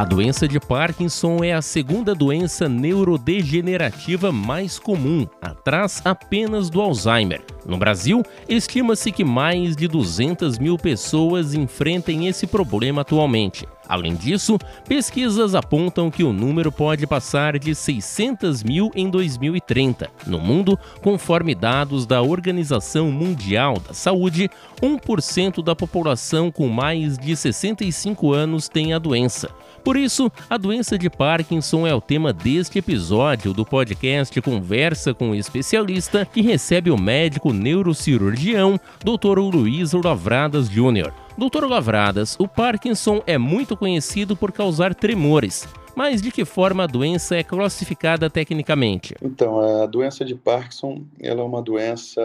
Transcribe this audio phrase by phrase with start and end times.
[0.00, 7.42] A doença de Parkinson é a segunda doença neurodegenerativa mais comum, atrás apenas do Alzheimer.
[7.66, 13.68] No Brasil, estima-se que mais de 200 mil pessoas enfrentem esse problema atualmente.
[13.90, 20.08] Além disso, pesquisas apontam que o número pode passar de 600 mil em 2030.
[20.28, 24.48] No mundo, conforme dados da Organização Mundial da Saúde,
[24.80, 29.50] 1% da população com mais de 65 anos tem a doença.
[29.82, 35.30] Por isso, a doença de Parkinson é o tema deste episódio do podcast Conversa com
[35.30, 39.40] o Especialista, que recebe o médico neurocirurgião Dr.
[39.40, 41.12] Luiz Lavradas Jr.
[41.40, 45.66] Doutor Lavradas, o Parkinson é muito conhecido por causar tremores.
[45.96, 49.14] Mas de que forma a doença é classificada tecnicamente?
[49.22, 52.20] Então, a doença de Parkinson ela é uma doença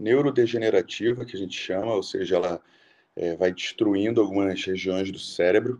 [0.00, 2.58] neurodegenerativa, que a gente chama, ou seja, ela
[3.14, 5.78] é, vai destruindo algumas regiões do cérebro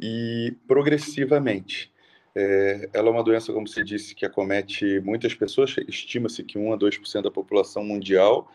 [0.00, 1.92] e progressivamente.
[2.34, 6.72] É, ela é uma doença, como você disse, que acomete muitas pessoas, estima-se que 1
[6.72, 8.50] a 2% da população mundial,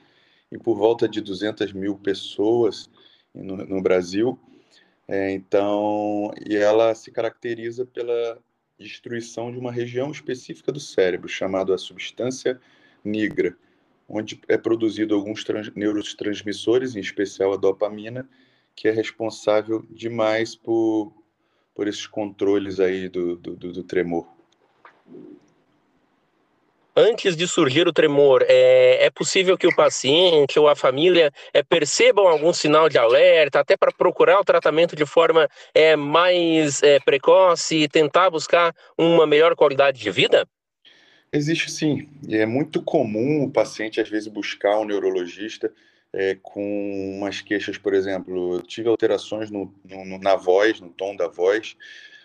[0.51, 2.89] e por volta de 200 mil pessoas
[3.33, 4.39] no, no Brasil.
[5.08, 8.39] É, então, e ela se caracteriza pela
[8.78, 12.59] destruição de uma região específica do cérebro, chamada a substância
[13.03, 13.58] nigra,
[14.08, 18.30] onde é produzido alguns neurotransmissores, em especial a dopamina,
[18.75, 21.14] que é responsável demais por,
[21.73, 24.28] por esses controles aí do, do, do tremor
[26.98, 31.62] antes de surgir o tremor, é, é possível que o paciente ou a família é,
[31.62, 37.00] percebam algum sinal de alerta, até para procurar o tratamento de forma é, mais é,
[37.00, 40.48] precoce e tentar buscar uma melhor qualidade de vida?
[41.31, 45.72] Existe sim, é muito comum o paciente às vezes buscar um neurologista
[46.12, 51.16] é, com umas queixas, por exemplo, eu tive alterações no, no, na voz, no tom
[51.16, 51.75] da voz,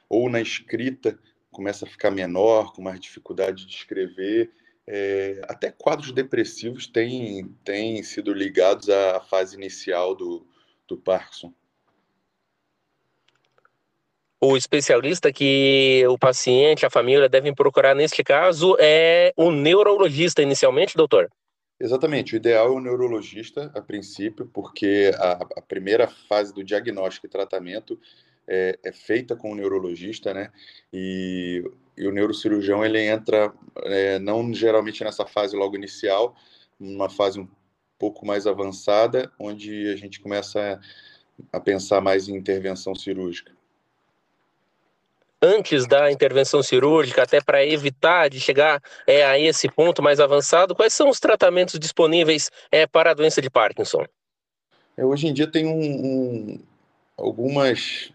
[0.09, 1.19] ou na escrita,
[1.50, 4.50] começa a ficar menor, com mais dificuldade de escrever,
[4.87, 10.47] é, até quadros depressivos têm, têm sido ligados à fase inicial do,
[10.88, 11.53] do Parkinson.
[14.41, 20.97] O especialista que o paciente, a família devem procurar neste caso é o neurologista inicialmente,
[20.97, 21.31] doutor?
[21.78, 27.26] Exatamente, o ideal é o neurologista a princípio, porque a, a primeira fase do diagnóstico
[27.26, 27.99] e tratamento
[28.47, 30.50] é, é feita com o neurologista, né?
[30.93, 31.64] E,
[31.97, 33.53] e o neurocirurgião ele entra
[33.84, 36.34] é, não geralmente nessa fase logo inicial,
[36.78, 37.48] numa fase um
[37.98, 40.81] pouco mais avançada, onde a gente começa
[41.52, 43.52] a, a pensar mais em intervenção cirúrgica
[45.42, 50.75] antes da intervenção cirúrgica, até para evitar de chegar é, a esse ponto mais avançado,
[50.75, 54.06] quais são os tratamentos disponíveis é, para a doença de Parkinson?
[54.97, 56.60] É, hoje em dia tem um, um,
[57.16, 58.12] algumas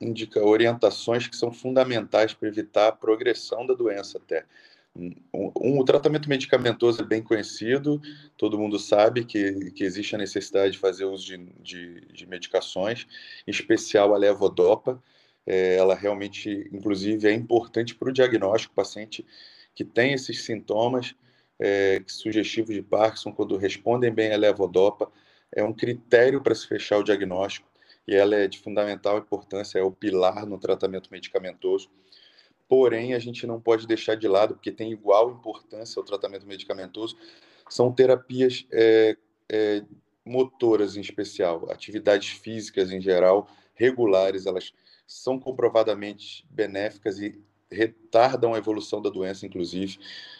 [0.00, 4.46] indica orientações que são fundamentais para evitar a progressão da doença até.
[4.96, 5.14] Um,
[5.78, 8.00] o tratamento medicamentoso é bem conhecido,
[8.36, 13.06] todo mundo sabe que, que existe a necessidade de fazer uso de, de, de medicações,
[13.46, 15.00] em especial a levodopa.
[15.46, 18.74] É, ela realmente, inclusive, é importante para o diagnóstico.
[18.74, 19.24] Paciente
[19.74, 21.14] que tem esses sintomas
[21.58, 25.10] é, sugestivos de Parkinson, quando respondem bem à levodopa,
[25.54, 27.69] é um critério para se fechar o diagnóstico
[28.06, 31.90] e ela é de fundamental importância, é o pilar no tratamento medicamentoso.
[32.68, 37.16] Porém, a gente não pode deixar de lado, porque tem igual importância ao tratamento medicamentoso,
[37.68, 39.16] são terapias é,
[39.48, 39.82] é,
[40.24, 44.72] motoras em especial, atividades físicas em geral, regulares, elas
[45.06, 47.40] são comprovadamente benéficas e
[47.70, 49.98] retardam a evolução da doença, inclusive.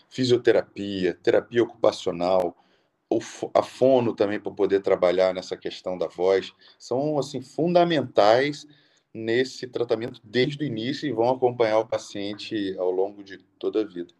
[0.09, 2.57] Fisioterapia, terapia ocupacional,
[3.55, 8.67] a fono também para poder trabalhar nessa questão da voz, são assim fundamentais
[9.13, 13.85] nesse tratamento desde o início e vão acompanhar o paciente ao longo de toda a
[13.85, 14.15] vida.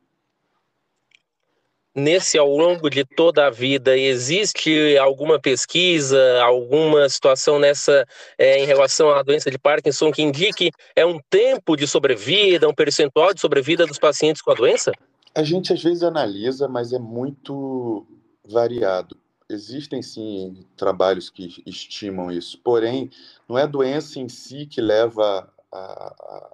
[1.95, 8.07] Nesse ao longo de toda a vida, existe alguma pesquisa, alguma situação nessa
[8.39, 12.75] é, em relação à doença de Parkinson que indique é um tempo de sobrevida, um
[12.75, 14.93] percentual de sobrevida dos pacientes com a doença?
[15.35, 18.07] A gente às vezes analisa, mas é muito
[18.51, 19.17] variado.
[19.49, 23.11] Existem sim trabalhos que estimam isso, porém,
[23.49, 25.53] não é a doença em si que leva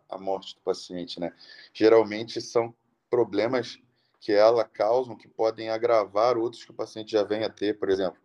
[0.08, 1.32] à morte do paciente, né?
[1.72, 2.74] Geralmente são
[3.10, 3.78] problemas
[4.20, 7.88] que ela causa que podem agravar outros que o paciente já vem a ter, por
[7.88, 8.18] exemplo,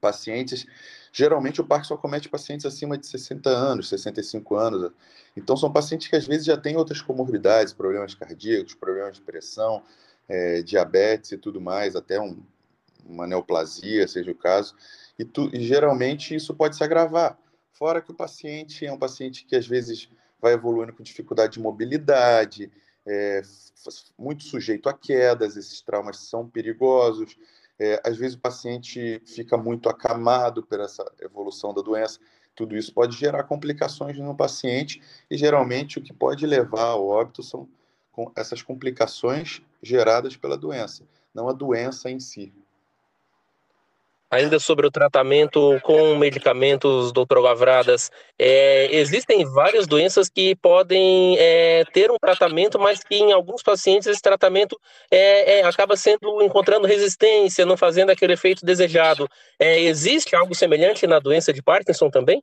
[0.00, 0.66] pacientes.
[1.12, 4.92] Geralmente o Parkinson comete pacientes acima de 60 anos, 65 anos.
[5.36, 9.82] Então são pacientes que às vezes já têm outras comorbidades, problemas cardíacos, problemas de pressão,
[10.28, 12.42] é, diabetes e tudo mais, até um,
[13.08, 14.74] uma neoplasia, seja o caso,
[15.18, 17.38] e, tu, e geralmente isso pode se agravar.
[17.72, 20.08] Fora que o paciente é um paciente que às vezes
[20.40, 22.70] vai evoluindo com dificuldade de mobilidade,
[23.06, 23.42] é,
[24.18, 27.38] muito sujeito a quedas, esses traumas são perigosos.
[27.78, 32.18] É, às vezes o paciente fica muito acamado por essa evolução da doença.
[32.54, 37.42] Tudo isso pode gerar complicações no paciente e geralmente o que pode levar ao óbito
[37.42, 37.68] são
[38.34, 41.04] essas complicações geradas pela doença,
[41.34, 42.50] não a doença em si.
[44.28, 51.84] Ainda sobre o tratamento com medicamentos, doutor Gavradas, é, existem várias doenças que podem é,
[51.92, 54.76] ter um tratamento, mas que em alguns pacientes esse tratamento
[55.10, 59.28] é, é acaba sendo encontrando resistência, não fazendo aquele efeito desejado.
[59.60, 62.42] É, existe algo semelhante na doença de Parkinson também?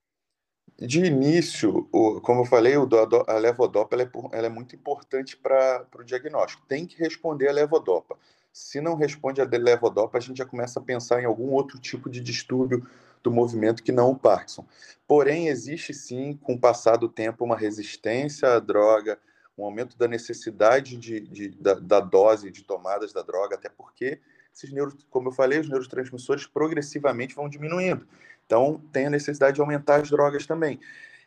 [0.80, 2.88] De início, o, como eu falei, o,
[3.27, 6.65] a levodopa ela é, ela é muito importante para o diagnóstico.
[6.65, 8.18] Tem que responder a levodopa.
[8.54, 12.08] Se não responde a levodopa, a gente já começa a pensar em algum outro tipo
[12.08, 12.88] de distúrbio
[13.24, 14.64] do movimento que não o Parkinson.
[15.08, 19.18] Porém, existe sim, com o passar do tempo, uma resistência à droga,
[19.58, 24.20] um aumento da necessidade de, de da, da, dose de tomadas da droga, até porque,
[24.54, 28.08] esses neuro, como eu falei, os neurotransmissores progressivamente vão diminuindo.
[28.46, 30.80] Então, tem a necessidade de aumentar as drogas também.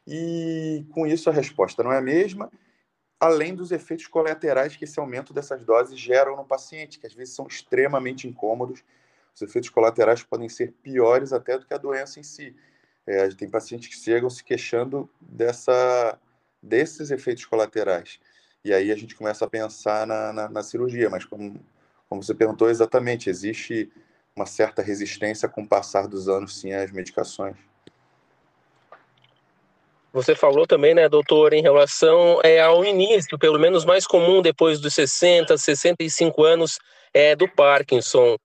[0.07, 2.49] E com isso a resposta não é a mesma
[3.19, 7.35] além dos efeitos colaterais que esse aumento dessas doses geram no paciente, que às vezes
[7.35, 8.85] são extremamente incômodos.
[9.35, 12.55] Os efeitos colaterais podem ser piores até do que a doença em si.
[13.07, 16.19] É, tem pacientes que chegam se queixando dessa,
[16.63, 18.19] desses efeitos colaterais.
[18.65, 21.61] E aí a gente começa a pensar na, na, na cirurgia, mas como,
[22.09, 23.91] como você perguntou exatamente, existe
[24.35, 27.57] uma certa resistência com o passar dos anos, sim, às medicações.
[30.17, 34.81] Você falou também, né, doutor, em relação é, ao início, pelo menos mais comum depois
[34.81, 36.79] dos 60, 65 anos
[37.13, 38.39] é, do Parkinson.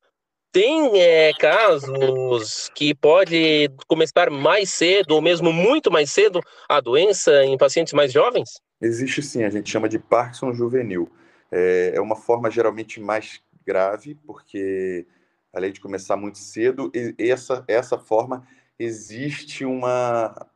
[0.52, 7.46] Tem é, casos que pode começar mais cedo, ou mesmo muito mais cedo, a doença
[7.46, 8.50] em pacientes mais jovens?
[8.82, 11.10] Existe sim, a gente chama de Parkinson juvenil.
[11.50, 15.08] É, é uma forma geralmente mais grave, porque
[15.54, 18.46] além de começar muito cedo, essa, essa forma
[18.78, 20.51] existe uma,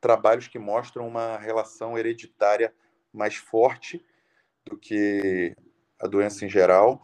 [0.00, 2.72] trabalhos que mostram uma relação hereditária
[3.12, 4.04] mais forte
[4.64, 5.54] do que
[6.00, 7.02] a doença em geral,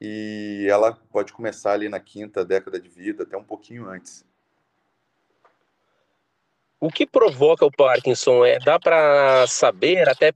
[0.00, 4.24] e ela pode começar ali na quinta década de vida, até um pouquinho antes.
[6.80, 8.44] O que provoca o Parkinson?
[8.44, 10.32] É, dá para saber, até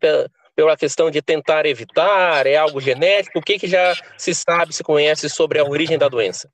[0.54, 2.46] pela questão de tentar evitar?
[2.46, 3.40] É algo genético?
[3.40, 6.48] O que, que já se sabe, se conhece sobre a origem da doença?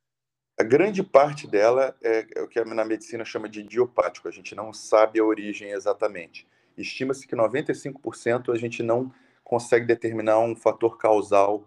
[0.58, 4.54] A grande parte dela é, é o que na medicina chama de idiopático, a gente
[4.54, 6.46] não sabe a origem exatamente.
[6.76, 9.12] Estima-se que 95% a gente não
[9.42, 11.66] consegue determinar um fator causal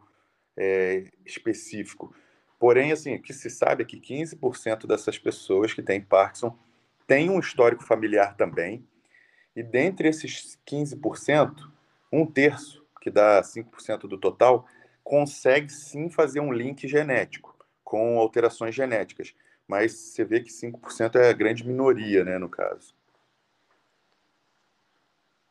[0.55, 2.13] é, específico.
[2.59, 6.57] Porém, assim, o que se sabe é que 15% dessas pessoas que têm Parkinson
[7.07, 8.87] têm um histórico familiar também,
[9.55, 11.55] e dentre esses 15%,
[12.11, 14.67] um terço, que dá 5% do total,
[15.03, 17.54] consegue sim fazer um link genético
[17.95, 19.33] com alterações genéticas.
[19.65, 22.93] Mas você vê que 5% é a grande minoria, né, no caso.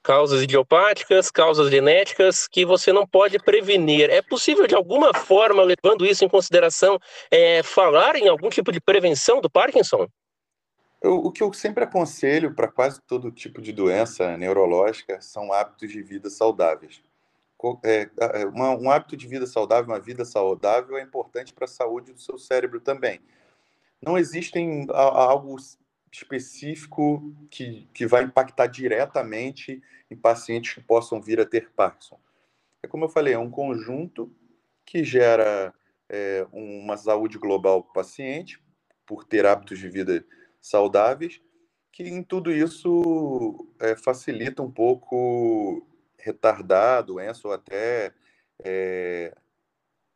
[0.02, 4.10] Causas idiopáticas, causas genéticas que você não pode prevenir.
[4.10, 7.00] É possível, de alguma forma, levando isso em consideração,
[7.30, 10.06] é, falar em algum tipo de prevenção do Parkinson?
[11.00, 15.90] Eu, o que eu sempre aconselho para quase todo tipo de doença neurológica são hábitos
[15.90, 17.02] de vida saudáveis
[17.82, 21.68] é, é, uma, um hábito de vida saudável, uma vida saudável é importante para a
[21.68, 23.20] saúde do seu cérebro também.
[24.00, 25.56] Não existem algo
[26.12, 32.18] específico que, que vai impactar diretamente em pacientes que possam vir a ter Parkinson.
[32.82, 34.30] É como eu falei, é um conjunto
[34.84, 35.72] que gera
[36.08, 38.62] é, uma saúde global para o paciente,
[39.06, 40.24] por ter hábitos de vida
[40.60, 41.40] saudáveis,
[41.90, 45.86] que em tudo isso é, facilita um pouco
[46.24, 48.12] retardar a doença ou até
[48.64, 49.34] é,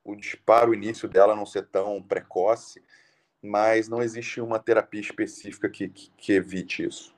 [0.02, 2.82] o disparo, o início dela não ser tão precoce,
[3.42, 7.14] mas não existe uma terapia específica que, que, que evite isso.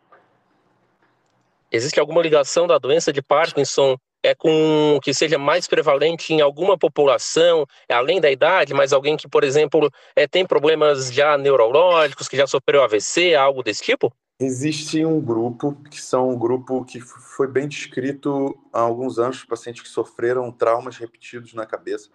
[1.71, 6.77] Existe alguma ligação da doença de Parkinson é com que seja mais prevalente em alguma
[6.77, 12.37] população, além da idade, mas alguém que, por exemplo, é, tem problemas já neurológicos, que
[12.37, 14.13] já sofreu AVC, algo desse tipo?
[14.43, 19.83] Existe um grupo que são um grupo que foi bem descrito há alguns anos, pacientes
[19.83, 22.09] que sofreram traumas repetidos na cabeça.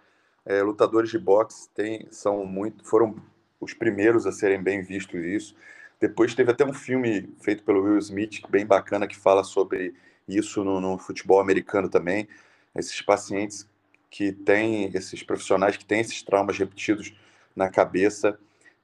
[0.44, 3.14] É, lutadores de boxe tem, são muito, foram
[3.60, 5.54] os primeiros a serem bem vistos isso.
[6.00, 9.94] Depois teve até um filme feito pelo Will Smith, bem bacana, que fala sobre
[10.26, 12.26] isso no, no futebol americano também.
[12.74, 13.68] Esses pacientes
[14.10, 17.14] que têm, esses profissionais que têm esses traumas repetidos
[17.54, 18.36] na cabeça,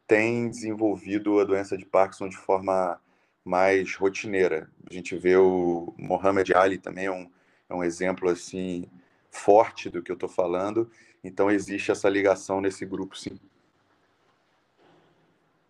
[0.07, 3.01] têm desenvolvido a doença de Parkinson de forma
[3.45, 4.71] mais rotineira.
[4.89, 7.31] A gente vê o Mohamed Ali também é um,
[7.69, 8.89] é um exemplo assim
[9.31, 10.91] forte do que eu estou falando.
[11.25, 13.39] Então existe essa ligação nesse grupo, sim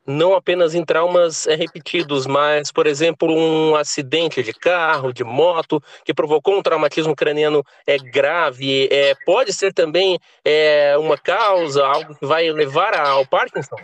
[0.06, 5.82] não apenas em traumas é, repetidos, mas, por exemplo, um acidente de carro, de moto,
[6.04, 12.14] que provocou um traumatismo craniano é, grave, é, pode ser também é, uma causa, algo
[12.16, 13.76] que vai levar ao Parkinson?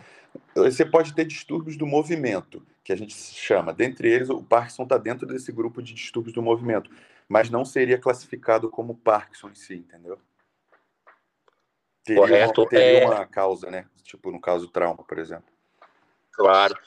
[0.54, 3.71] Você pode ter distúrbios do movimento, que a gente chama.
[3.71, 6.90] Dentre eles, o Parkinson está dentro desse grupo de distúrbios do movimento,
[7.28, 10.18] mas não seria classificado como Parkinson em si, entendeu?
[12.02, 12.62] Teria, Correto.
[12.62, 13.07] Uma, teria é...
[13.07, 13.85] uma causa, né?
[14.02, 15.52] Tipo, no caso, trauma, por exemplo.
[16.33, 16.78] Claro.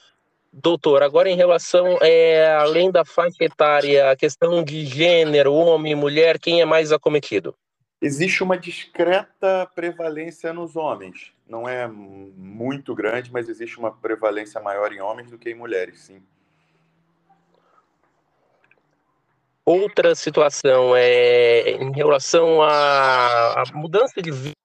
[0.52, 6.40] Doutor, agora em relação, é, além da faixa etária, a questão de gênero, homem, mulher,
[6.40, 7.56] quem é mais acometido?
[8.02, 11.32] Existe uma discreta prevalência nos homens.
[11.52, 16.00] Não é muito grande, mas existe uma prevalência maior em homens do que em mulheres,
[16.00, 16.24] sim.
[19.66, 24.56] Outra situação é em relação à, à mudança de vida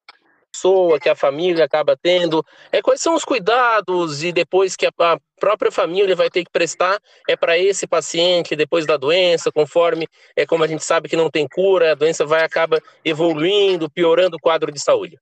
[0.53, 4.91] pessoa, que a família acaba tendo, é, quais são os cuidados e depois que a,
[5.01, 10.07] a própria família vai ter que prestar é para esse paciente depois da doença, conforme
[10.37, 14.37] é como a gente sabe que não tem cura, a doença vai acaba evoluindo, piorando
[14.37, 15.19] o quadro de saúde.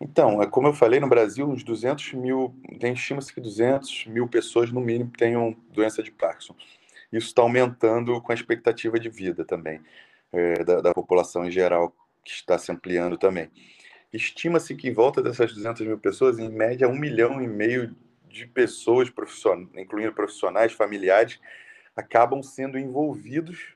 [0.00, 4.70] Então, é como eu falei, no Brasil, uns 200 mil, estima-se que 200 mil pessoas,
[4.70, 6.54] no mínimo, tenham doença de Parkinson.
[7.10, 9.80] Isso está aumentando com a expectativa de vida também,
[10.32, 13.50] é, da, da população em geral, que está se ampliando também.
[14.12, 17.94] Estima-se que em volta dessas 200 mil pessoas, em média, um milhão e meio
[18.28, 21.40] de pessoas, profissionais, incluindo profissionais, familiares,
[21.94, 23.74] acabam sendo envolvidos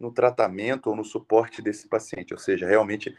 [0.00, 2.32] no tratamento ou no suporte desse paciente.
[2.32, 3.16] Ou seja, realmente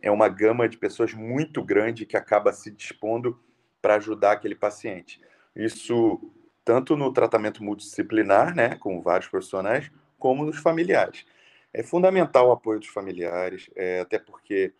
[0.00, 3.38] é uma gama de pessoas muito grande que acaba se dispondo
[3.80, 5.20] para ajudar aquele paciente.
[5.54, 6.20] Isso
[6.64, 11.24] tanto no tratamento multidisciplinar, né, com vários profissionais, como nos familiares.
[11.72, 14.72] É fundamental o apoio dos familiares, é, até porque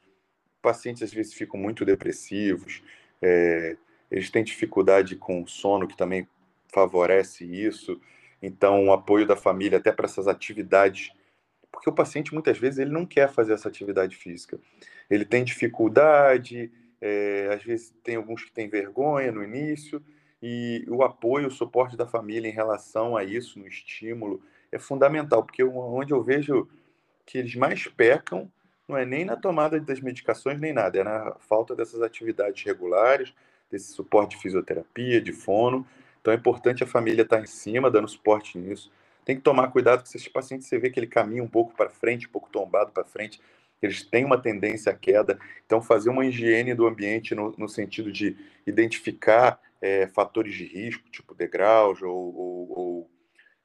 [0.61, 2.83] pacientes às vezes ficam muito depressivos,
[3.23, 3.77] é,
[4.11, 6.29] eles têm dificuldade com sono, que também
[6.73, 8.01] favorece isso.
[8.43, 11.13] Então, o apoio da família até para essas atividades,
[11.71, 14.59] porque o paciente muitas vezes ele não quer fazer essa atividade física.
[15.11, 20.03] Ele tem dificuldade, é, às vezes tem alguns que têm vergonha no início,
[20.43, 25.43] e o apoio, o suporte da família em relação a isso, no estímulo, é fundamental,
[25.43, 26.69] porque onde eu vejo
[27.27, 28.51] que eles mais pecam
[28.87, 33.35] não é nem na tomada das medicações nem nada, é na falta dessas atividades regulares,
[33.71, 35.87] desse suporte de fisioterapia, de fono.
[36.21, 38.91] Então é importante a família estar em cima, dando suporte nisso.
[39.27, 41.91] Tem que tomar cuidado com esses pacientes, você vê que ele caminha um pouco para
[41.91, 43.39] frente, um pouco tombado para frente,
[43.81, 45.39] eles têm uma tendência à queda.
[45.65, 51.09] Então, fazer uma higiene do ambiente no, no sentido de identificar é, fatores de risco,
[51.11, 53.11] tipo degraus ou, ou, ou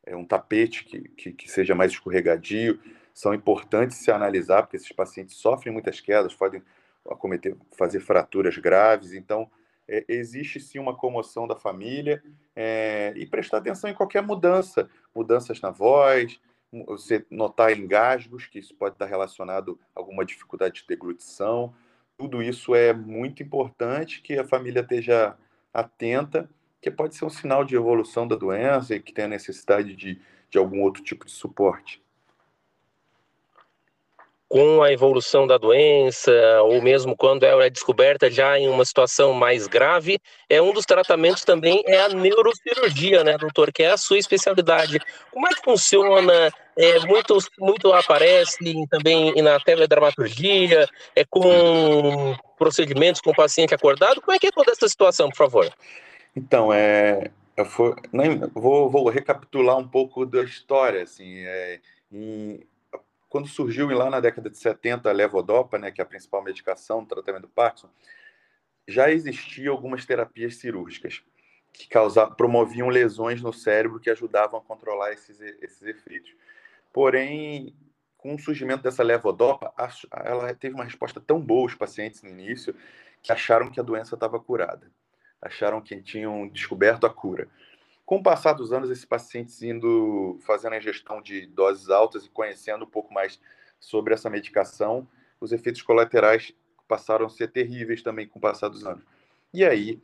[0.05, 2.79] é, um tapete que, que, que seja mais escorregadio,
[3.13, 6.61] são importantes se analisar, porque esses pacientes sofrem muitas quedas, podem
[7.09, 9.13] acometer, fazer fraturas graves.
[9.13, 9.49] Então,
[9.87, 12.23] é, existe sim uma comoção da família
[12.55, 16.39] é, e prestar atenção em qualquer mudança, mudanças na voz,
[16.85, 21.73] você notar engasgos, que isso pode estar relacionado a alguma dificuldade de deglutição.
[22.17, 25.37] Tudo isso é muito importante que a família esteja
[25.73, 26.49] atenta,
[26.81, 30.57] que pode ser um sinal de evolução da doença e que tenha necessidade de, de
[30.57, 32.02] algum outro tipo de suporte
[34.53, 36.31] com a evolução da doença,
[36.61, 40.85] ou mesmo quando ela é descoberta já em uma situação mais grave, é um dos
[40.85, 44.99] tratamentos também é a neurocirurgia, né, doutor, que é a sua especialidade.
[45.31, 46.51] Como é que funciona?
[46.77, 48.57] É, muito, muito aparece
[48.91, 54.21] também na teledramaturgia, é com procedimentos com o paciente acordado.
[54.21, 55.73] Como é que é toda essa situação, por favor?
[56.35, 57.95] Então, é, eu for,
[58.53, 61.79] vou, vou recapitular um pouco da história, assim, é,
[62.11, 62.59] em,
[63.33, 67.01] quando surgiu lá na década de 70 a levodopa, né, que é a principal medicação
[67.01, 67.89] no tratamento do Parkinson,
[68.87, 71.23] já existiam algumas terapias cirúrgicas
[71.73, 76.31] que causavam, promoviam lesões no cérebro que ajudavam a controlar esses, esses efeitos.
[76.93, 77.75] Porém,
[78.19, 79.73] com o surgimento dessa levodopa,
[80.11, 82.75] ela teve uma resposta tão boa os pacientes no início
[83.23, 84.91] que acharam que a doença estava curada,
[85.41, 87.49] acharam que tinham descoberto a cura.
[88.13, 92.29] Com o passar dos anos, esses pacientes indo fazendo a ingestão de doses altas e
[92.29, 93.41] conhecendo um pouco mais
[93.79, 95.07] sobre essa medicação,
[95.41, 96.53] os efeitos colaterais
[96.87, 99.03] passaram a ser terríveis também com o passar dos anos.
[99.51, 99.99] E aí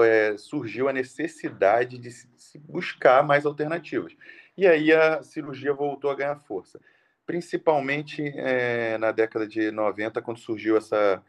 [0.00, 4.14] é, surgiu a necessidade de se buscar mais alternativas.
[4.56, 6.80] E aí a cirurgia voltou a ganhar força,
[7.26, 11.20] principalmente é, na década de 90, quando surgiu essa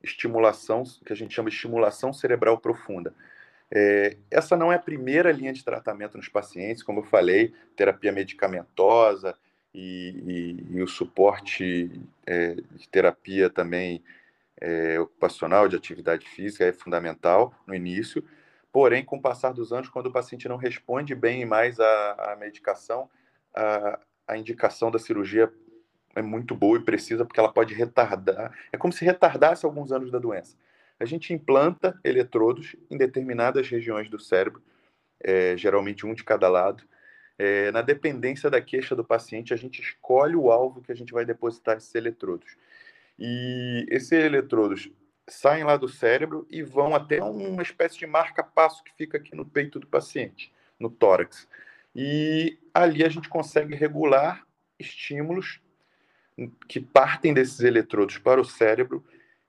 [0.00, 3.12] estimulação, que a gente chama de estimulação cerebral profunda
[3.70, 8.12] É, essa não é a primeira linha de tratamento nos pacientes, como eu falei, terapia
[8.12, 9.36] medicamentosa
[9.74, 11.90] e, e, e o suporte
[12.26, 14.02] é, de terapia também
[14.60, 18.24] é, ocupacional, de atividade física, é fundamental no início.
[18.72, 22.36] Porém, com o passar dos anos, quando o paciente não responde bem mais à, à
[22.36, 23.08] medicação,
[23.54, 25.52] a, a indicação da cirurgia
[26.14, 28.52] é muito boa e precisa, porque ela pode retardar.
[28.72, 30.56] É como se retardasse alguns anos da doença.
[30.98, 34.62] A gente implanta eletrodos em determinadas regiões do cérebro,
[35.20, 36.84] é, geralmente um de cada lado.
[37.36, 41.12] É, na dependência da queixa do paciente, a gente escolhe o alvo que a gente
[41.12, 42.56] vai depositar esses eletrodos.
[43.18, 44.90] E esses eletrodos
[45.28, 49.44] saem lá do cérebro e vão até uma espécie de marca-passo que fica aqui no
[49.44, 51.48] peito do paciente, no tórax.
[51.94, 54.46] E ali a gente consegue regular
[54.78, 55.60] estímulos
[56.68, 59.04] que partem desses eletrodos para o cérebro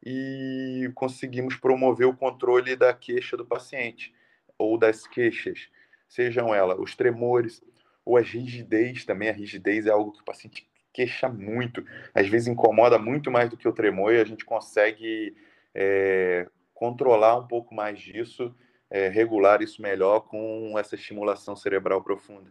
[0.05, 4.13] e conseguimos promover o controle da queixa do paciente
[4.57, 5.67] ou das queixas,
[6.07, 7.61] sejam elas os tremores
[8.05, 9.29] ou as rigidez também.
[9.29, 11.83] A rigidez é algo que o paciente queixa muito,
[12.13, 15.35] às vezes incomoda muito mais do que o tremor e a gente consegue
[15.73, 18.55] é, controlar um pouco mais disso,
[18.89, 22.49] é, regular isso melhor com essa estimulação cerebral profunda.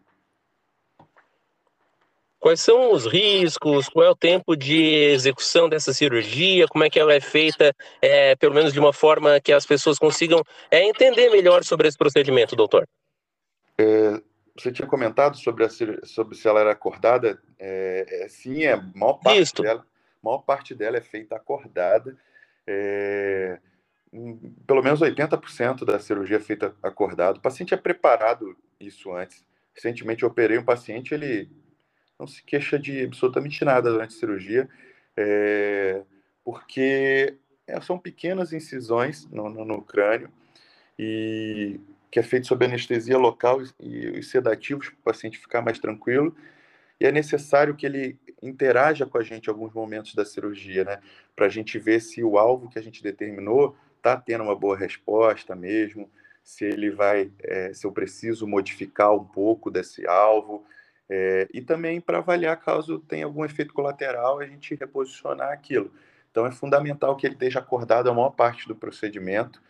[2.44, 3.88] Quais são os riscos?
[3.88, 6.68] Qual é o tempo de execução dessa cirurgia?
[6.68, 9.98] Como é que ela é feita, é, pelo menos de uma forma que as pessoas
[9.98, 12.86] consigam é, entender melhor sobre esse procedimento, doutor?
[13.78, 14.20] É,
[14.54, 15.70] você tinha comentado sobre, a,
[16.04, 17.40] sobre se ela era acordada.
[17.58, 19.86] É, é sim, a maior parte, dela,
[20.22, 22.14] maior parte dela é feita acordada.
[22.66, 23.58] É,
[24.66, 27.38] pelo menos 80% da cirurgia é feita acordado.
[27.38, 29.42] O paciente é preparado isso antes.
[29.74, 31.63] Recentemente eu operei um paciente, ele
[32.18, 34.68] não se queixa de absolutamente nada durante a cirurgia,
[35.16, 36.02] é,
[36.44, 40.30] porque é, são pequenas incisões no, no, no, crânio
[40.98, 41.80] e
[42.10, 46.34] que é feito sob anestesia local e, e sedativos para o paciente ficar mais tranquilo.
[47.00, 51.00] E é necessário que ele interaja com a gente em alguns momentos da cirurgia, né?
[51.34, 54.76] Para a gente ver se o alvo que a gente determinou está tendo uma boa
[54.76, 56.10] resposta mesmo,
[56.42, 60.64] se ele vai, é, se eu preciso modificar um pouco desse alvo,
[61.08, 65.92] é, e também para avaliar caso tenha algum efeito colateral, a gente reposicionar aquilo.
[66.30, 69.62] Então é fundamental que ele esteja acordado a maior parte do procedimento,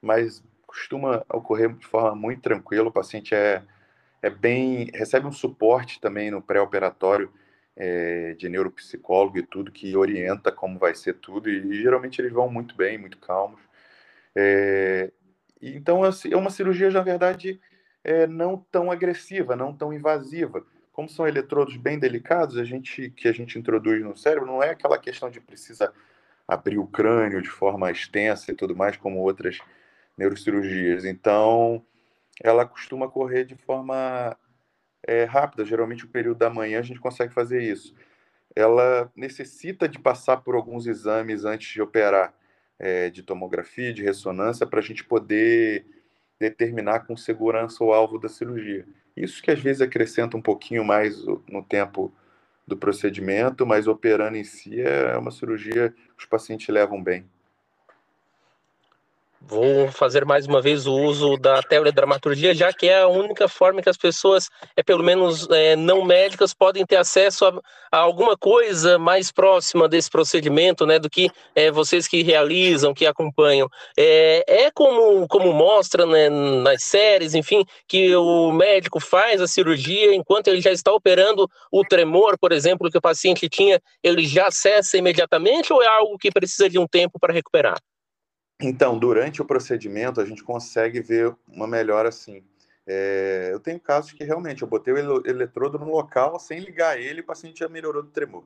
[0.00, 2.88] mas costuma ocorrer de forma muito tranquila.
[2.88, 3.62] O paciente é,
[4.22, 7.32] é bem recebe um suporte também no pré-operatório
[7.74, 12.32] é, de neuropsicólogo e tudo que orienta como vai ser tudo e, e geralmente eles
[12.32, 13.60] vão muito bem, muito calmos.
[14.36, 15.10] É,
[15.60, 17.60] então assim, é uma cirurgia na verdade
[18.04, 23.26] é, não tão agressiva, não tão invasiva como são eletrodos bem delicados, a gente que
[23.26, 25.92] a gente introduz no cérebro não é aquela questão de precisa
[26.46, 29.58] abrir o crânio de forma extensa e tudo mais como outras
[30.16, 31.04] neurocirurgias.
[31.04, 31.84] Então,
[32.42, 34.36] ela costuma correr de forma
[35.06, 35.64] é, rápida.
[35.64, 37.94] Geralmente, o período da manhã a gente consegue fazer isso.
[38.54, 42.34] Ela necessita de passar por alguns exames antes de operar,
[42.78, 45.86] é, de tomografia, de ressonância, para a gente poder
[46.38, 48.86] determinar com segurança o alvo da cirurgia.
[49.16, 52.12] Isso que às vezes acrescenta um pouquinho mais no tempo
[52.66, 57.24] do procedimento, mas operando em si é uma cirurgia que os pacientes levam bem.
[59.44, 63.82] Vou fazer mais uma vez o uso da teledramaturgia, já que é a única forma
[63.82, 68.36] que as pessoas, é pelo menos é, não médicas, podem ter acesso a, a, alguma
[68.36, 73.68] coisa mais próxima desse procedimento, né, do que é, vocês que realizam, que acompanham.
[73.98, 80.14] É, é como, como mostra né, nas séries, enfim, que o médico faz a cirurgia
[80.14, 84.50] enquanto ele já está operando o tremor, por exemplo, que o paciente tinha, ele já
[84.50, 87.76] cessa imediatamente ou é algo que precisa de um tempo para recuperar?
[88.62, 92.44] Então, durante o procedimento, a gente consegue ver uma melhora assim.
[92.86, 97.22] É, eu tenho casos que realmente eu botei o eletrodo no local sem ligar ele,
[97.22, 98.44] o paciente já melhorou do tremor.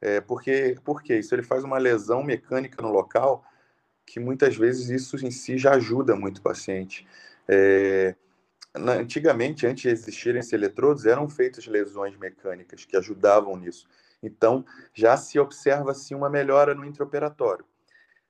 [0.00, 3.44] É, porque, porque isso ele faz uma lesão mecânica no local
[4.06, 7.06] que muitas vezes isso em si já ajuda muito o paciente.
[7.46, 8.14] É,
[8.74, 13.86] antigamente, antes de existirem esses eletrodos, eram feitas lesões mecânicas que ajudavam nisso.
[14.22, 17.64] Então, já se observa assim uma melhora no intraoperatório.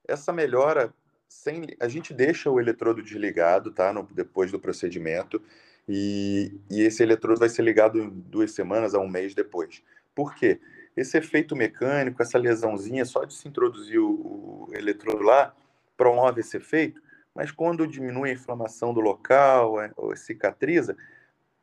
[0.07, 0.93] Essa melhora
[1.31, 3.93] sem, a gente deixa o eletrodo desligado, tá?
[3.93, 5.41] No, depois do procedimento,
[5.89, 9.83] e, e esse eletrodo vai ser ligado duas semanas a um mês depois.
[10.13, 10.61] Por quê?
[10.97, 15.55] Esse efeito mecânico, essa lesãozinha, só de se introduzir o, o eletrodo lá,
[15.97, 17.01] promove esse efeito,
[17.33, 20.97] mas quando diminui a inflamação do local, é, ou cicatriza,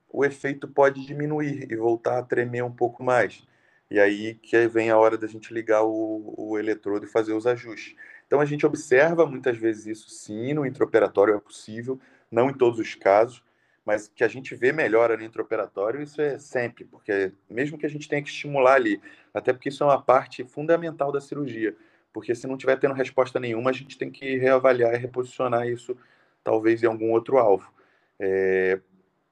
[0.10, 3.46] o efeito pode diminuir e voltar a tremer um pouco mais.
[3.92, 7.46] E aí que vem a hora da gente ligar o, o eletrodo e fazer os
[7.46, 7.96] ajustes.
[8.28, 12.78] Então a gente observa muitas vezes isso sim, no intraoperatório é possível, não em todos
[12.78, 13.42] os casos,
[13.86, 17.90] mas que a gente vê melhora no intraoperatório, isso é sempre, porque mesmo que a
[17.90, 19.02] gente tenha que estimular ali,
[19.34, 21.74] até porque isso é uma parte fundamental da cirurgia,
[22.12, 25.98] porque se não tiver tendo resposta nenhuma, a gente tem que reavaliar e reposicionar isso
[26.44, 27.72] talvez em algum outro alvo.
[28.20, 28.80] É,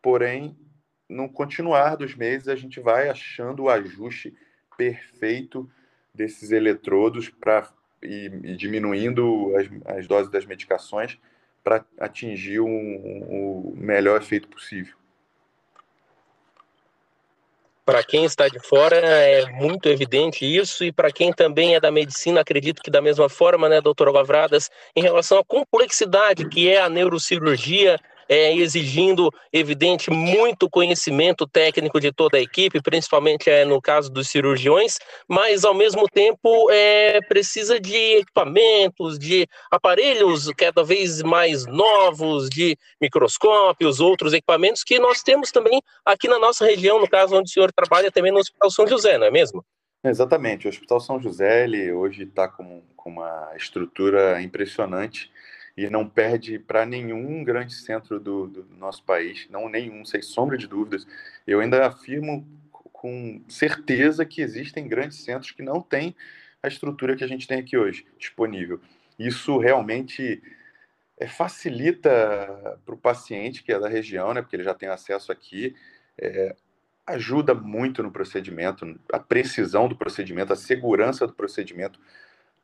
[0.02, 0.58] porém,
[1.10, 4.34] no continuar dos meses, a gente vai achando o ajuste
[4.78, 5.70] perfeito
[6.14, 7.70] desses eletrodos para
[8.06, 11.18] e, e, diminuindo as, as doses das medicações
[11.64, 14.96] para atingir o um, um melhor efeito possível.
[17.86, 21.92] Para quem está de fora é muito evidente isso, e para quem também é da
[21.92, 26.82] medicina, acredito que da mesma forma, né, doutor Gavradas, em relação à complexidade que é
[26.82, 33.82] a neurocirurgia, é, exigindo, evidente, muito conhecimento técnico de toda a equipe, principalmente é, no
[33.82, 41.22] caso dos cirurgiões, mas ao mesmo tempo é, precisa de equipamentos, de aparelhos cada vez
[41.22, 47.10] mais novos, de microscópios, outros equipamentos que nós temos também aqui na nossa região, no
[47.10, 49.64] caso onde o senhor trabalha também no Hospital São José, não é mesmo?
[50.04, 55.32] Exatamente, o Hospital São José ele hoje está com, com uma estrutura impressionante
[55.78, 60.58] e não perde para nenhum grande centro do, do, nosso país, não nenhum, sem sombra
[60.58, 61.06] de dúvidas.
[61.46, 66.16] Eu ainda afirmo com certeza que existem grandes centros que não têm
[66.64, 68.80] a estrutura que a gente tem aqui hoje disponível.
[69.20, 70.42] Isso realmente
[71.20, 75.32] é, facilita para o paciente que é da região, né, porque ele já tem acesso
[75.32, 75.76] aqui,
[76.18, 76.56] é,
[77.06, 82.00] ajuda muito no procedimento, a precisão do procedimento, a segurança do procedimento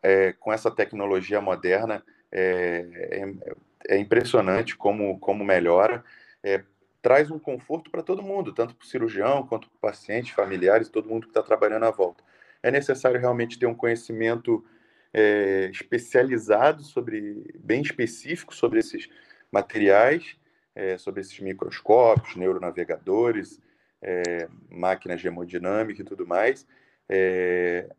[0.02, 6.04] é, com essa tecnologia moderna é, é, é impressionante como, como melhora.
[6.44, 6.64] É,
[7.02, 10.90] traz um conforto para todo mundo, tanto para o cirurgião quanto para o paciente, familiares,
[10.90, 12.24] todo mundo que está trabalhando à volta.
[12.62, 14.64] É necessário realmente ter um conhecimento
[15.14, 19.10] é, especializado sobre, bem específico sobre esses
[19.52, 20.38] materiais,
[20.76, 23.60] é, sobre esses microscópios, neuronavegadores,
[24.02, 26.66] é, máquinas de hemodinâmica e tudo mais.
[27.10, 27.90] É,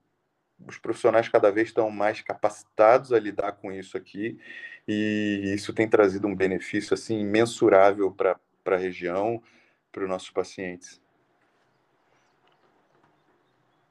[0.66, 4.38] os profissionais cada vez estão mais capacitados a lidar com isso aqui
[4.86, 9.42] e isso tem trazido um benefício assim imensurável para a região,
[9.90, 11.00] para os nossos pacientes.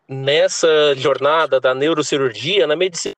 [0.08, 3.16] Nessa jornada da neurocirurgia, na medicina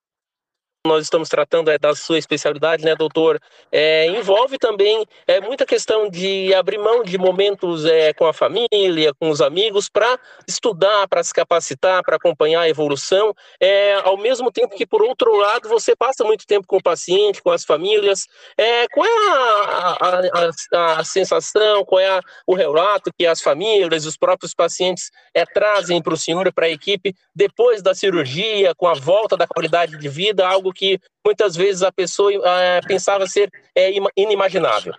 [0.86, 3.40] nós estamos tratando é da sua especialidade, né, doutor?
[3.72, 9.14] É, envolve também é, muita questão de abrir mão de momentos é, com a família,
[9.14, 14.52] com os amigos, para estudar, para se capacitar, para acompanhar a evolução, é, ao mesmo
[14.52, 18.28] tempo que, por outro lado, você passa muito tempo com o paciente, com as famílias.
[18.58, 24.06] É, qual é a, a, a, a sensação, qual é o relato que as famílias,
[24.06, 28.86] os próprios pacientes é, trazem para o senhor, para a equipe, depois da cirurgia, com
[28.86, 33.50] a volta da qualidade de vida, algo que muitas vezes a pessoa é, pensava ser
[33.76, 34.94] é, inimaginável.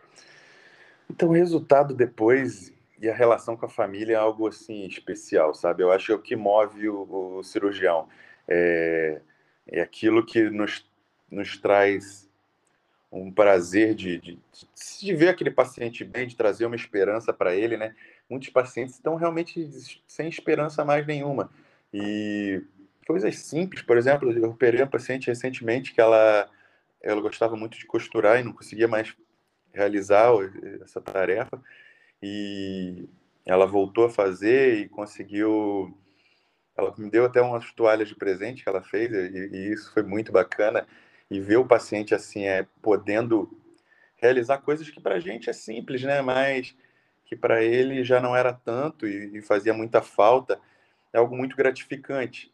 [1.11, 5.83] Então, o resultado depois e a relação com a família é algo assim especial, sabe?
[5.83, 8.09] Eu acho que é o que move o, o cirurgião.
[8.49, 9.21] É,
[9.67, 10.87] é aquilo que nos,
[11.31, 12.29] nos traz
[13.13, 14.39] um prazer de, de,
[15.01, 17.95] de, ver aquele paciente bem, de trazer uma esperança para ele, né?
[18.29, 19.71] Muitos pacientes estão realmente
[20.07, 21.51] sem esperança mais nenhuma.
[21.93, 22.63] E
[23.05, 23.83] coisas simples.
[23.83, 26.49] Por exemplo, eu operei uma paciente recentemente que ela,
[27.03, 29.14] ela gostava muito de costurar e não conseguia mais
[29.73, 30.31] realizar
[30.83, 31.62] essa tarefa.
[32.23, 33.09] E
[33.45, 35.97] ela voltou a fazer e conseguiu.
[36.77, 40.03] Ela me deu até umas toalhas de presente que ela fez, e, e isso foi
[40.03, 40.87] muito bacana.
[41.31, 43.51] E ver o paciente assim, é, podendo
[44.17, 46.23] realizar coisas que para a gente é simples, né?
[46.23, 46.77] Mas
[47.27, 50.61] que para ele já não era tanto e, e fazia muita falta,
[51.12, 52.54] é algo muito gratificante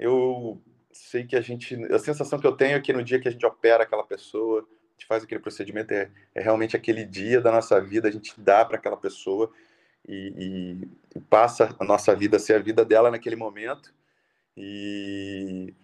[0.00, 0.60] eu
[0.90, 1.74] sei que a gente.
[1.92, 4.60] A sensação que eu tenho é que no dia que a gente opera aquela pessoa,
[4.60, 8.32] a gente faz aquele procedimento, é, é realmente aquele dia da nossa vida, a gente
[8.40, 9.52] dá para aquela pessoa
[10.08, 10.32] e,
[11.14, 13.92] e, e, passa a nossa vida a ser a vida dela naquele momento.
[14.56, 15.74] E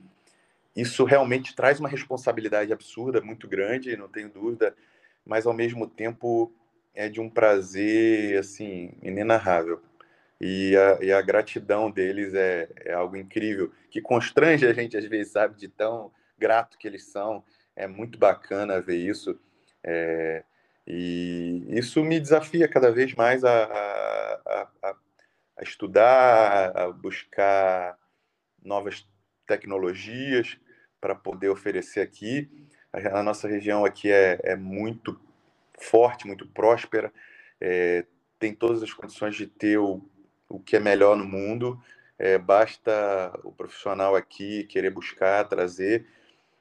[0.74, 4.74] isso realmente traz uma responsabilidade absurda, muito grande, não tenho dúvida,
[5.24, 6.52] mas ao mesmo tempo
[6.94, 9.83] é de um prazer assim inenarrável
[10.40, 15.05] e a, e a gratidão deles é, é algo incrível, que constrange a gente às
[15.07, 17.42] vezes, sabe, de tão grato que eles são.
[17.75, 19.38] É muito bacana ver isso.
[19.83, 20.44] É,
[20.87, 24.96] e isso me desafia cada vez mais a, a, a,
[25.59, 27.99] a estudar, a buscar
[28.62, 29.07] novas
[29.46, 30.59] tecnologias
[31.01, 32.51] para poder oferecer aqui.
[32.92, 35.18] A, nossa região aqui é, é muito
[35.79, 37.12] forte, muito próspera,
[37.61, 38.05] é,
[38.38, 40.03] tem todas as condições de ter o
[40.49, 41.81] o que é melhor no mundo.
[42.19, 46.07] É, basta o profissional aqui querer buscar, trazer.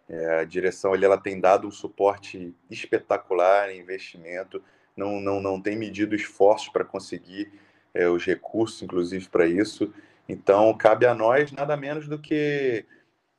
[0.07, 4.63] É, a direção ali, ela tem dado um suporte espetacular em investimento,
[4.95, 7.51] não, não, não tem medido esforços para conseguir
[7.93, 9.93] é, os recursos, inclusive, para isso.
[10.27, 12.85] Então, cabe a nós nada menos do que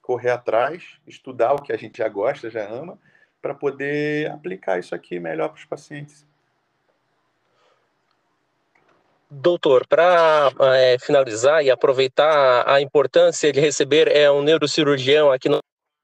[0.03, 2.99] correr atrás, estudar o que a gente já gosta, já ama,
[3.43, 6.27] para poder aplicar isso aqui melhor para os pacientes.
[9.29, 15.59] Doutor, para é, finalizar e aproveitar a importância de receber é, um neurocirurgião aqui no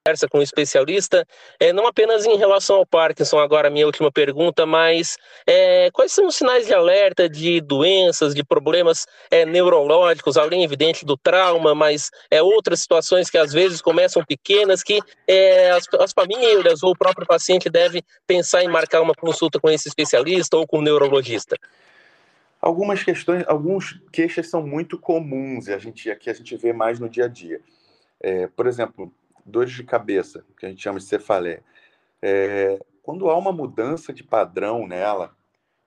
[0.04, 1.24] conversa com um especialista,
[1.60, 6.26] é, não apenas em relação ao Parkinson, agora minha última pergunta, mas é, quais são
[6.26, 12.10] os sinais de alerta de doenças, de problemas é, neurológicos, além, evidente, do trauma, mas
[12.28, 16.98] é, outras situações que às vezes começam pequenas, que é, as, as famílias ou o
[16.98, 21.56] próprio paciente deve pensar em marcar uma consulta com esse especialista ou com o neurologista?
[22.62, 27.00] Algumas questões, alguns queixas são muito comuns e a gente aqui a gente vê mais
[27.00, 27.60] no dia a dia.
[28.20, 29.12] É, por exemplo,
[29.44, 31.60] dores de cabeça, que a gente chama de cefaleia.
[32.22, 35.36] É, quando há uma mudança de padrão nela,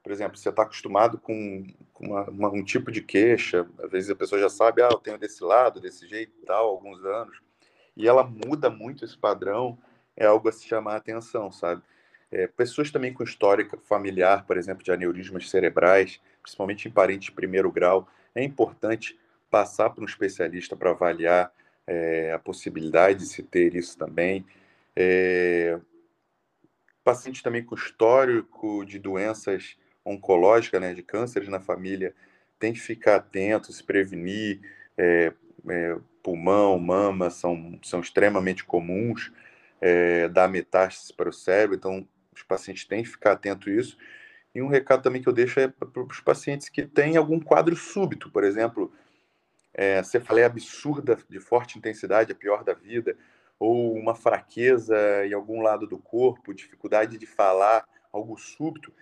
[0.03, 4.09] por exemplo, você está acostumado com, com uma, uma, um tipo de queixa, às vezes
[4.09, 7.39] a pessoa já sabe, ah, eu tenho desse lado, desse jeito e tal, alguns anos,
[7.95, 9.77] e ela muda muito esse padrão,
[10.17, 11.81] é algo a se chamar a atenção, sabe?
[12.29, 17.31] É, pessoas também com história familiar, por exemplo, de aneurismas cerebrais, principalmente em parentes de
[17.31, 21.51] primeiro grau, é importante passar para um especialista para avaliar
[21.88, 24.45] é, a possibilidade de se ter isso também.
[24.95, 25.79] É,
[27.03, 32.13] paciente também com histórico de doenças oncológicas, né, de cânceres na família,
[32.60, 34.62] tem que ficar atento, se prevenir.
[34.97, 35.34] É,
[35.67, 39.31] é, pulmão, mama são, são extremamente comuns,
[39.81, 43.97] é, dar metástase para o cérebro, então os pacientes têm que ficar atento a isso.
[44.56, 47.76] E um recado também que eu deixo é para os pacientes que têm algum quadro
[47.76, 48.89] súbito, por exemplo,
[49.74, 53.18] é, cefaleia absurda de forte intensidade, a pior da vida,
[53.60, 58.94] ou uma fraqueza em algum lado do corpo, dificuldade de falar, algo súbito,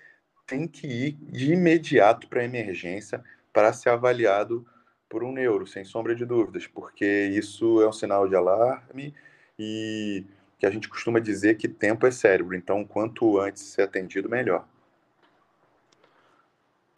[0.48, 4.66] tem que ir de imediato para a emergência para ser avaliado
[5.08, 9.14] por um neuro, sem sombra de dúvidas, porque isso é um sinal de alarme
[9.60, 10.26] e
[10.58, 14.68] que a gente costuma dizer que tempo é cérebro, então quanto antes ser atendido, melhor.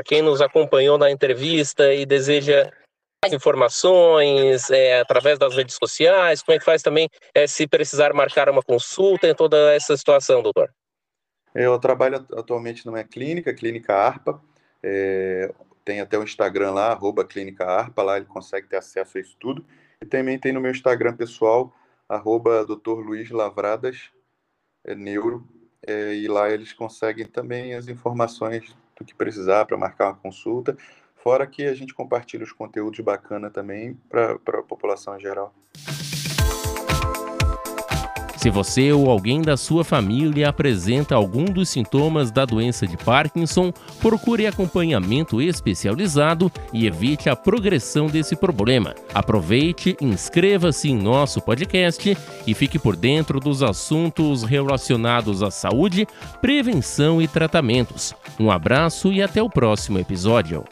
[0.05, 2.71] Quem nos acompanhou na entrevista e deseja
[3.33, 6.43] informações é, através das redes sociais?
[6.43, 10.43] Como é que faz também é, se precisar marcar uma consulta em toda essa situação,
[10.43, 10.69] doutor?
[11.55, 14.39] Eu trabalho atualmente numa clínica, Clínica ARPA.
[14.83, 15.51] É,
[15.83, 19.35] tem até o Instagram lá, arroba Clínica ARPA, lá ele consegue ter acesso a isso
[19.39, 19.65] tudo.
[19.99, 21.73] E também tem no meu Instagram pessoal,
[22.07, 22.99] arroba Dr.
[22.99, 24.11] Luiz Lavradas,
[24.83, 25.47] é, neuro,
[25.87, 30.77] é, e lá eles conseguem também as informações do que precisar para marcar uma consulta.
[31.15, 35.53] Fora que a gente compartilha os conteúdos bacana também para a população em geral.
[38.45, 43.73] Se você ou alguém da sua família apresenta algum dos sintomas da doença de Parkinson,
[43.99, 48.93] procure acompanhamento especializado e evite a progressão desse problema.
[49.15, 56.07] Aproveite, inscreva-se em nosso podcast e fique por dentro dos assuntos relacionados à saúde,
[56.39, 58.13] prevenção e tratamentos.
[58.39, 60.63] Um abraço e até o próximo episódio.